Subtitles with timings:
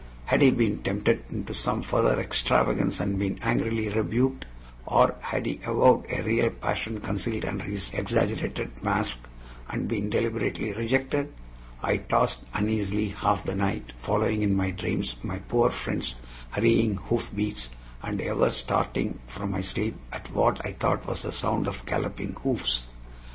[0.25, 4.45] Had he been tempted into some further extravagance and been angrily rebuked,
[4.87, 9.19] or had he avowed a real passion concealed under his exaggerated mask
[9.69, 11.31] and been deliberately rejected?
[11.83, 16.15] I tossed uneasily half the night, following in my dreams my poor friend's
[16.49, 17.69] hurrying hoofbeats,
[18.01, 22.33] and ever starting from my sleep at what I thought was the sound of galloping
[22.41, 22.87] hoofs.